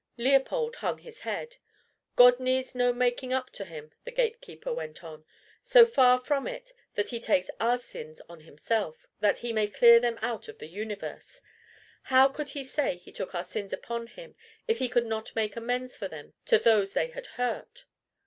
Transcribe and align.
Leopold 0.17 0.77
hung 0.77 0.97
his 0.97 1.19
head. 1.19 1.57
"God 2.15 2.39
needs 2.39 2.73
no 2.73 2.91
making 2.91 3.33
up 3.33 3.51
to 3.51 3.63
him," 3.65 3.91
the 4.03 4.09
gate 4.09 4.41
keeper 4.41 4.73
went 4.73 5.03
on 5.03 5.25
"so 5.61 5.85
far 5.85 6.17
from 6.17 6.47
it 6.47 6.71
that 6.95 7.09
he 7.09 7.19
takes 7.19 7.51
our 7.59 7.77
sins 7.77 8.19
on 8.27 8.39
himself, 8.39 9.05
that 9.19 9.37
he 9.37 9.53
may 9.53 9.67
clear 9.67 9.99
them 9.99 10.17
out 10.23 10.47
of 10.47 10.57
the 10.57 10.65
universe. 10.65 11.39
How 12.05 12.27
could 12.29 12.49
he 12.49 12.63
say 12.63 12.95
he 12.95 13.11
took 13.11 13.35
our 13.35 13.43
sins 13.45 13.73
upon 13.73 14.07
him, 14.07 14.35
if 14.67 14.79
he 14.79 14.89
could 14.89 15.05
not 15.05 15.35
make 15.35 15.55
amends 15.55 15.95
for 15.97 16.07
them 16.07 16.33
to 16.45 16.57
those 16.57 16.93
they 16.93 17.09
had 17.11 17.27
hurt?" 17.37 17.85